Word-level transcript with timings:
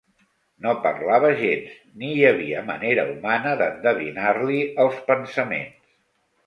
No 0.65 0.71
parlava 0.85 1.29
gens 1.41 1.75
ni 2.01 2.09
hi 2.15 2.25
havia 2.31 2.65
manera 2.73 3.07
humana 3.13 3.55
d'endevinar-li 3.63 4.61
els 4.87 5.01
pensaments. 5.13 5.95